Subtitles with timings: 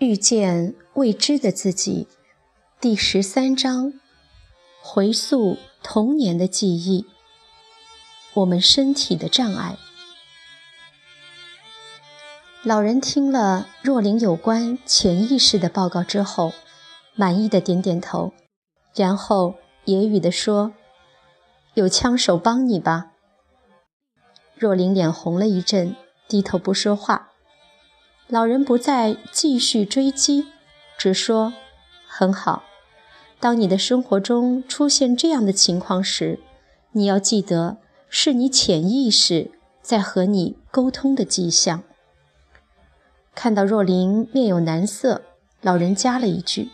[0.00, 2.08] 遇见未知的自己，
[2.80, 3.92] 第十三章：
[4.80, 7.04] 回溯童年的记忆。
[8.32, 9.76] 我们身体的障碍。
[12.62, 16.54] 老人听了若琳有关潜意识的报告之后，
[17.14, 18.32] 满意的点点头，
[18.94, 20.72] 然后揶揄地说
[21.74, 23.10] ：“有枪手帮你吧？”
[24.56, 25.94] 若琳脸红了一阵，
[26.26, 27.29] 低头不说话。
[28.30, 30.46] 老人不再继续追击，
[30.96, 31.52] 只说
[32.06, 32.62] ：“很好。
[33.40, 36.38] 当你的生活中出现这样的情况时，
[36.92, 39.50] 你要记得，是你潜意识
[39.82, 41.82] 在和你沟通的迹象。”
[43.34, 45.22] 看到若琳面有难色，
[45.60, 46.70] 老人加了一句：“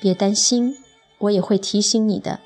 [0.00, 0.76] 别担心，
[1.16, 2.40] 我也会提醒你的。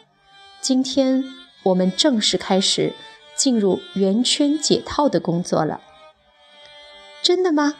[0.61, 1.25] 今天
[1.65, 2.93] 我们正式开始
[3.35, 5.81] 进入圆圈解套的工作了。”
[7.21, 7.75] 真的吗？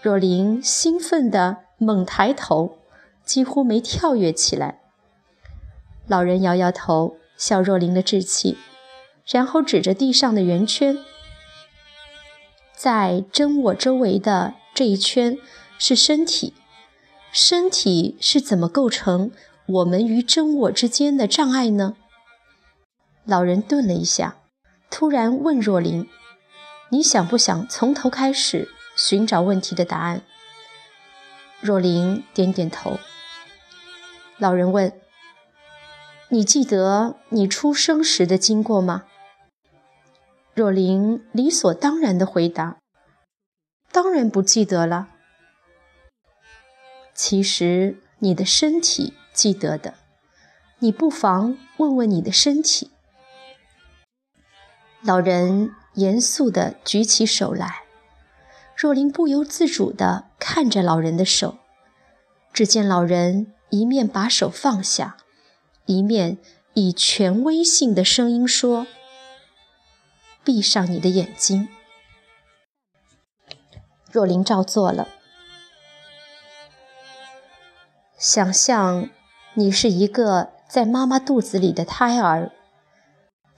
[0.00, 2.78] 若琳兴奋地猛抬头，
[3.24, 4.80] 几乎没跳跃起来。
[6.06, 8.56] 老人摇摇头，笑若琳的志气，
[9.26, 10.98] 然后指着地上的圆圈，
[12.76, 15.36] 在真我周围的这一圈
[15.78, 16.54] 是身体。
[17.32, 19.32] 身体是怎么构成
[19.66, 21.96] 我们与真我之间的障碍呢？
[23.24, 24.36] 老人顿了一下，
[24.90, 26.08] 突然问若琳
[26.90, 28.68] ：“你想不想从头开始？”
[28.98, 30.22] 寻找问题的答案。
[31.60, 32.98] 若琳点点头。
[34.38, 34.92] 老人问
[36.30, 39.04] ：“你记得你出生时的经过吗？”
[40.52, 42.78] 若琳理所当然地回答
[43.92, 45.08] ：“当然不记得了。”
[47.14, 49.94] 其实你的身体记得的，
[50.80, 52.90] 你不妨问问你的身体。
[55.02, 57.87] 老人严肃地举起手来。
[58.78, 61.58] 若琳不由自主地看着老人的手，
[62.52, 65.16] 只见老人一面把手放下，
[65.86, 66.38] 一面
[66.74, 68.86] 以权威性的声音说
[70.44, 71.66] ：“闭上你的眼睛。”
[74.12, 75.08] 若琳照做了。
[78.16, 79.10] 想象
[79.54, 82.52] 你是一个在妈妈肚子里的胎儿，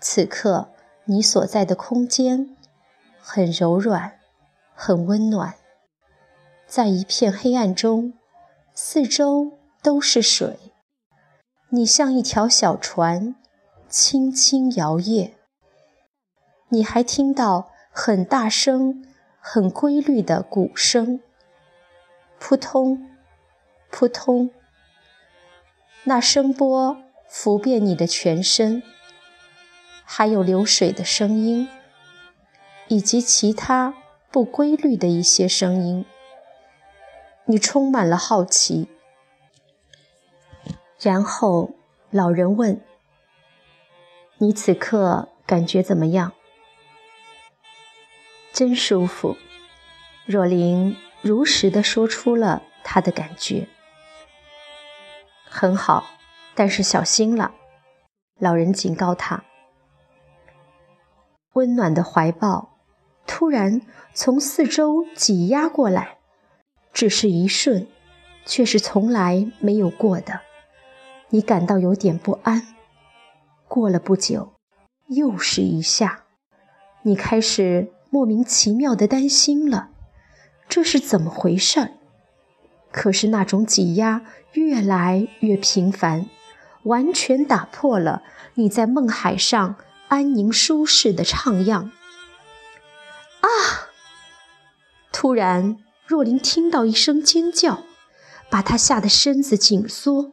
[0.00, 0.70] 此刻
[1.04, 2.56] 你所在的空间
[3.20, 4.19] 很柔软。
[4.82, 5.56] 很温暖，
[6.66, 8.14] 在一片黑暗中，
[8.72, 10.58] 四周都是水，
[11.68, 13.36] 你像一条小船，
[13.90, 15.32] 轻轻摇曳。
[16.70, 19.04] 你还听到很大声、
[19.38, 21.20] 很规律的鼓声，
[22.38, 23.06] 扑通，
[23.90, 24.50] 扑通。
[26.04, 26.96] 那声波
[27.28, 28.82] 拂遍你的全身，
[30.06, 31.68] 还有流水的声音，
[32.88, 33.92] 以及其他。
[34.32, 36.04] 不规律的一些声音，
[37.46, 38.88] 你充满了好奇。
[41.00, 41.70] 然后
[42.10, 42.80] 老人问
[44.38, 46.32] ：“你此刻感觉怎么样？”
[48.52, 49.36] 真舒服。
[50.26, 53.66] 若琳如实的说出了她的感觉。
[55.44, 56.04] 很好，
[56.54, 57.52] 但是小心了。
[58.38, 59.42] 老人警告他。
[61.54, 62.79] 温暖的怀抱。
[63.40, 63.80] 突然
[64.12, 66.18] 从四周挤压过来，
[66.92, 67.86] 只是一瞬，
[68.44, 70.42] 却是从来没有过的。
[71.30, 72.74] 你感到有点不安。
[73.66, 74.52] 过了不久，
[75.06, 76.24] 又是一下，
[77.00, 79.88] 你开始莫名其妙的担心了。
[80.68, 81.92] 这是怎么回事儿？
[82.92, 84.20] 可是那种挤压
[84.52, 86.26] 越来越频繁，
[86.82, 88.22] 完全打破了
[88.56, 89.76] 你在梦海上
[90.08, 91.90] 安宁舒适的徜徉。
[93.40, 93.48] 啊！
[95.12, 95.76] 突然，
[96.06, 97.84] 若琳听到一声尖叫，
[98.50, 100.32] 把她吓得身子紧缩，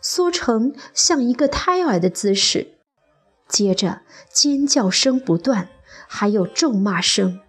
[0.00, 2.78] 缩成像一个胎儿的姿势。
[3.48, 4.00] 接着，
[4.32, 5.68] 尖叫声不断，
[6.08, 7.40] 还有咒骂声。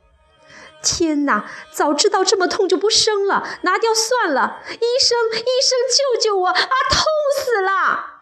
[0.83, 1.49] 天哪！
[1.71, 4.61] 早知道这么痛就不生了，拿掉算了。
[4.69, 6.47] 医生，医生，救救我！
[6.49, 7.03] 啊，痛
[7.35, 8.16] 死了！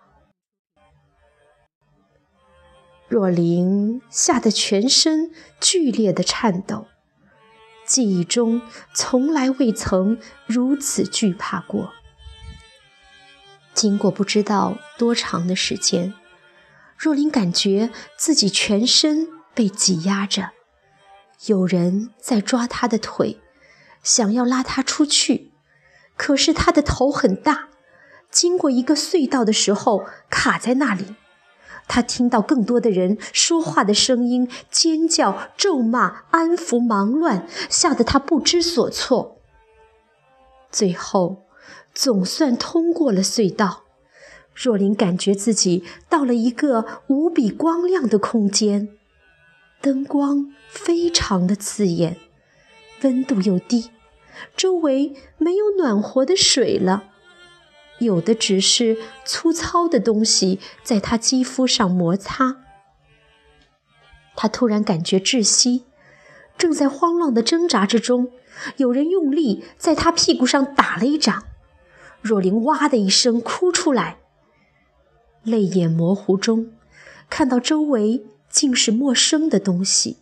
[3.15, 5.31] 若琳吓得全身
[5.61, 6.87] 剧烈的颤抖，
[7.87, 8.61] 记忆中
[8.93, 11.93] 从来未曾如此惧怕过。
[13.73, 16.13] 经过不知道多长的时间，
[16.97, 20.49] 若琳感觉自己全身被挤压着，
[21.45, 23.39] 有人在抓她的腿，
[24.03, 25.53] 想要拉她出去，
[26.17, 27.69] 可是她的头很大，
[28.29, 31.15] 经过一个隧道的时候卡在那里。
[31.87, 39.37] 他听到更多的人说话的声音，尖叫、咒骂、安抚、忙乱，吓得他不知所措。
[40.71, 41.43] 最后，
[41.93, 43.83] 总算通过了隧道。
[44.53, 48.89] 若琳感觉自己到了一个无比光亮的空间，
[49.81, 52.17] 灯光非常的刺眼，
[53.01, 53.91] 温度又低，
[54.55, 57.03] 周围没有暖和的水了，
[57.99, 62.57] 有的只是粗糙的东西在她肌肤上摩擦。
[64.35, 65.85] 她突然感觉窒息，
[66.57, 68.31] 正在慌乱的挣扎之中，
[68.77, 71.45] 有人用力在她屁股上打了一掌，
[72.21, 74.17] 若琳哇的一声哭出来。
[75.43, 76.73] 泪眼模糊中，
[77.29, 80.17] 看到周围竟是陌生的东西。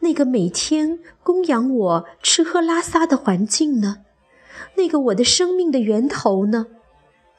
[0.00, 4.04] 那个每天供养我吃喝拉撒的环境呢？
[4.78, 6.68] 那个我的生命的源头呢？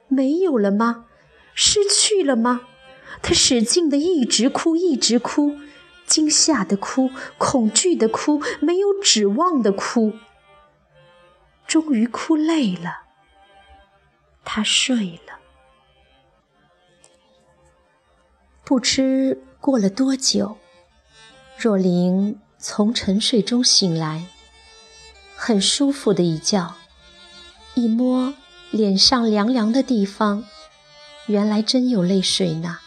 [0.07, 1.05] 没有了吗？
[1.55, 2.61] 失去了吗？
[3.21, 5.57] 他使劲的一直哭，一直哭，
[6.05, 10.13] 惊吓的哭，恐惧的哭，没有指望的哭。
[11.65, 13.03] 终于哭累了，
[14.43, 15.39] 他睡了。
[18.63, 20.57] 不知过了多久，
[21.57, 24.25] 若琳从沉睡中醒来，
[25.35, 26.75] 很舒服的一觉。
[27.79, 28.33] 一摸
[28.71, 30.43] 脸上凉凉的地方，
[31.27, 32.79] 原来真有泪水呢。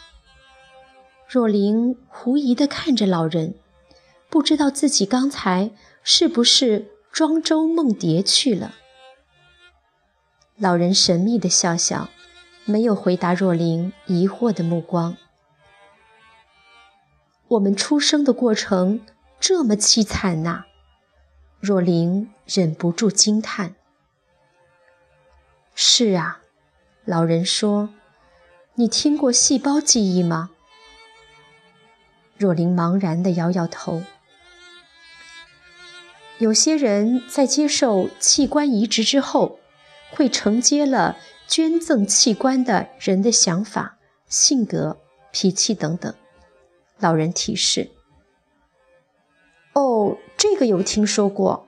[1.27, 3.55] 若琳狐疑地看着老人，
[4.29, 5.71] 不知道自己刚才
[6.03, 8.75] 是不是庄周梦蝶去了。
[10.57, 12.09] 老人神秘地笑笑，
[12.65, 15.17] 没有回答若琳疑惑的目光。
[17.47, 19.01] 我们出生的过程
[19.39, 20.65] 这么凄惨呐！
[21.59, 23.75] 若琳忍不住惊叹。
[25.75, 26.41] 是啊，
[27.05, 27.89] 老人说
[28.75, 30.51] ：“你听过细胞记忆吗？”
[32.37, 34.03] 若琳茫然地摇摇头。
[36.39, 39.59] 有些人在接受器官移植之后，
[40.11, 41.17] 会承接了
[41.47, 43.97] 捐赠器官的人的想法、
[44.27, 44.97] 性格、
[45.31, 46.13] 脾气等等。
[46.99, 47.91] 老人提示
[49.73, 51.67] ：“哦，这个有听说过。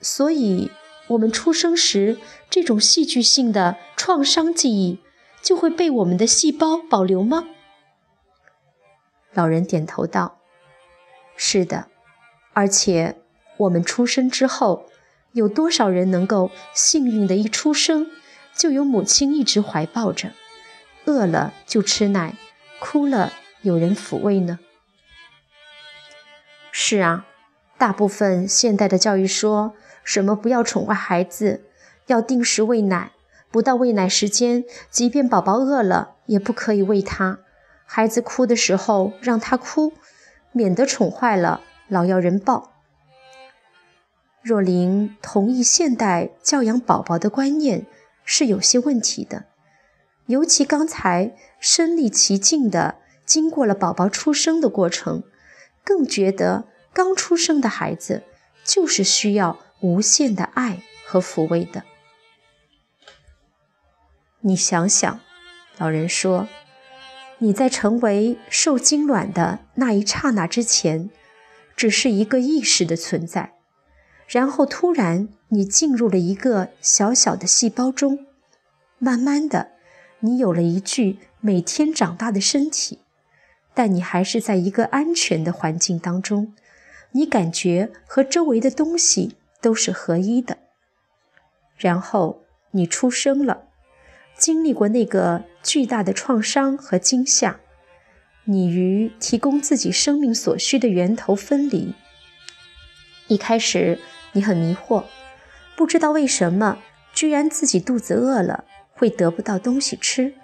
[0.00, 0.70] 所以，
[1.08, 2.18] 我们出生时
[2.48, 5.00] 这种戏剧性的创伤记忆
[5.42, 7.48] 就会被我们的细胞保留吗？”
[9.34, 10.38] 老人点头道
[11.36, 11.88] ：“是的。
[12.52, 13.16] 而且，
[13.58, 14.86] 我们出生之后，
[15.32, 18.10] 有多少人能够幸运的一出生
[18.56, 20.32] 就有母亲一直怀抱着，
[21.04, 22.34] 饿了就吃奶，
[22.80, 23.32] 哭了
[23.62, 24.58] 有人抚慰呢？”
[26.72, 27.26] 是啊，
[27.76, 31.64] 大部分现代的教育说什么不要宠坏孩子，
[32.06, 33.12] 要定时喂奶，
[33.50, 37.40] 不到喂奶时间，即便宝宝饿了，也不可以喂他。
[37.84, 39.92] 孩子哭的时候让他哭，
[40.52, 42.72] 免得宠坏了，老要人抱。
[44.42, 47.86] 若琳同意，现代教养宝宝的观念
[48.24, 49.44] 是有些问题的，
[50.26, 52.96] 尤其刚才身历其境的
[53.26, 55.22] 经过了宝宝出生的过程。
[55.84, 58.22] 更觉得刚出生的孩子
[58.62, 61.84] 就是需要无限的爱和抚慰的。
[64.40, 65.20] 你想想，
[65.78, 66.48] 老人说，
[67.38, 71.10] 你在成为受精卵的那一刹那之前，
[71.76, 73.54] 只是一个意识的存在，
[74.26, 78.26] 然后突然你进入了一个小小的细胞中，
[78.98, 79.72] 慢慢的，
[80.20, 83.00] 你有了一具每天长大的身体。
[83.74, 86.52] 但你还是在一个安全的环境当中，
[87.12, 90.58] 你感觉和周围的东西都是合一的。
[91.76, 93.68] 然后你出生了，
[94.36, 97.60] 经历过那个巨大的创伤和惊吓，
[98.44, 101.94] 你与提供自己生命所需的源头分离。
[103.26, 103.98] 一开始
[104.32, 105.04] 你很迷惑，
[105.76, 106.78] 不知道为什么
[107.12, 110.34] 居然自己肚子饿了会得不到东西吃，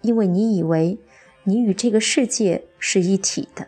[0.00, 0.98] 因为你以为。
[1.44, 3.66] 你与这个世界是一体的。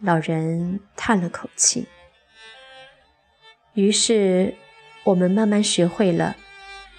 [0.00, 1.88] 老人叹了口气。
[3.74, 4.54] 于是，
[5.04, 6.36] 我们慢慢学会了，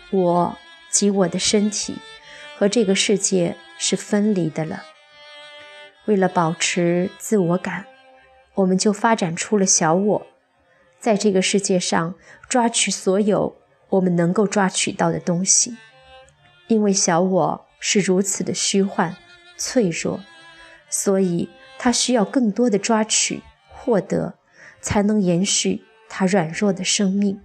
[0.10, 0.58] 我
[0.90, 1.98] 及我的身体
[2.58, 4.84] 和这个世界是分离的了。
[6.06, 7.86] 为了保持自我感，
[8.56, 10.28] 我们就发展出了小我，
[11.00, 12.16] 在这个世界上
[12.50, 13.56] 抓取所有
[13.90, 15.78] 我们能够抓取到的东西。
[16.68, 19.16] 因为小我是如此的虚幻。
[19.56, 20.20] 脆弱，
[20.90, 24.34] 所以他需要更多的抓取、获得，
[24.82, 25.84] 才能延续
[26.16, 27.42] 他软弱的生命。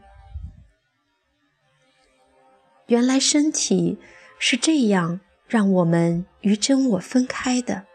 [2.89, 3.97] 原来身体
[4.39, 7.87] 是这样让我们与真我分开的，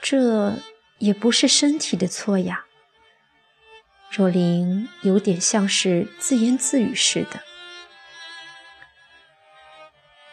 [0.00, 0.54] 这
[0.96, 2.64] 也不是身体的错呀。
[4.10, 7.40] 若琳有点像是自言自语似的。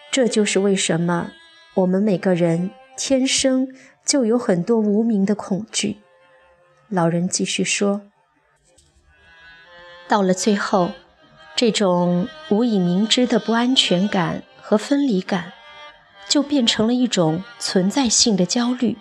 [0.10, 1.34] 这就是为什么
[1.74, 3.76] 我们每个人天生
[4.06, 5.98] 就有很多无名的恐惧。
[6.88, 8.10] 老人继续说
[10.12, 10.92] ：“到了最后，
[11.56, 15.54] 这种无以明知的不安全感和分离感，
[16.28, 18.98] 就变成了一种存在性的焦虑，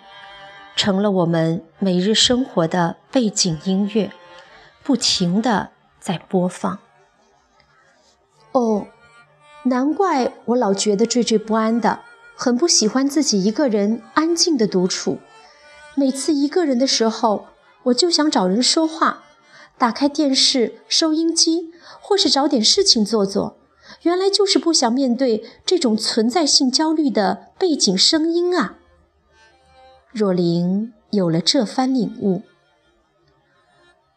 [0.77, 4.09] 成了我们每日生活的背景音乐，
[4.83, 6.79] 不停的在播放。”
[8.53, 8.87] 哦。
[9.63, 11.99] 难怪我老觉得惴惴不安的，
[12.35, 15.19] 很不喜欢自己一个人安静的独处。
[15.93, 17.47] 每次一个人的时候，
[17.83, 19.21] 我就想找人说话，
[19.81, 23.57] 打开电视、收音机，或是找点事情做做。
[24.03, 28.77] 原来就是不想面对这种存在性焦虑的背景声音啊！
[30.11, 32.43] 若琳有了这番领悟，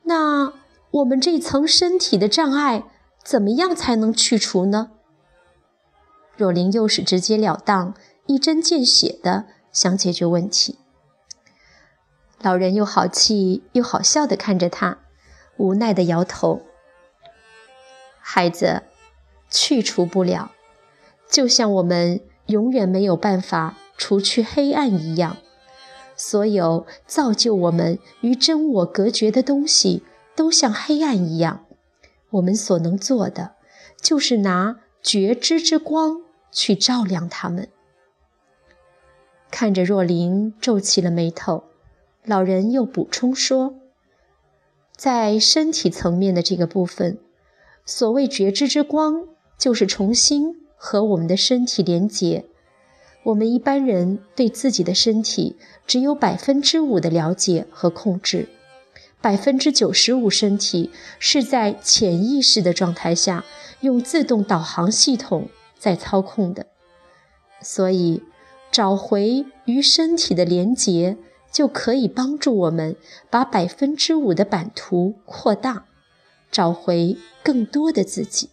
[0.02, 0.52] 那
[0.90, 2.84] 我们这层身体的障碍，
[3.24, 4.90] 怎么样才能去除呢？
[6.36, 7.94] 若琳又是直截了当、
[8.26, 10.78] 一针见血的想解决问题，
[12.42, 14.98] 老人又好气又好笑的看着他，
[15.56, 16.62] 无奈的摇头。
[18.20, 18.82] 孩子，
[19.50, 20.52] 去除不了，
[21.28, 25.36] 就像我们永远没有办法除去黑暗一样。
[26.16, 30.02] 所有造就我们与真我隔绝的东西，
[30.36, 31.64] 都像黑暗一样。
[32.30, 33.54] 我们所能做的，
[34.00, 36.22] 就是拿觉知之光。
[36.56, 37.68] 去照亮他们。
[39.50, 41.64] 看着若琳皱起了眉头，
[42.24, 43.74] 老人又补充说
[44.96, 47.18] ：“在身体层面的这个部分，
[47.84, 49.26] 所谓觉知之光，
[49.58, 52.44] 就是重新和我们的身体连结。
[53.24, 58.48] 我们一般人对自己的身体只有百分之五的了解和控制，
[59.20, 63.44] 百分之九十五身体是在潜意识的状态下，
[63.80, 66.68] 用自动导航系统。”在操控的，
[67.60, 68.22] 所以
[68.72, 71.18] 找回与身体的连结，
[71.54, 72.96] 就可以帮助我们
[73.30, 75.86] 把百分之五的版图扩大，
[76.50, 78.50] 找回更多的自己。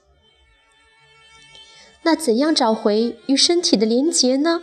[2.03, 4.61] 那怎样找回与身体的连结呢？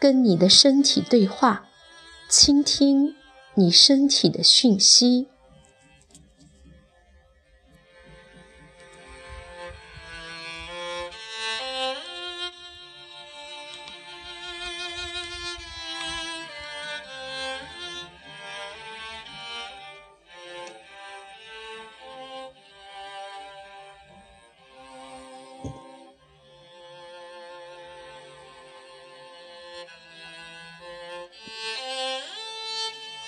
[0.00, 1.68] 跟你的身体对话，
[2.28, 3.14] 倾听
[3.54, 5.28] 你身体的讯息。